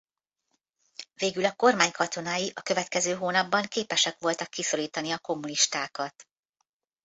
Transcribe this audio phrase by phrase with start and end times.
[1.13, 6.27] Végül a kormány katonái a következő hónapban képesek voltak kiszorítani a kommunistákat.